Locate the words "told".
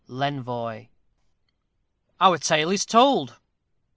2.87-3.35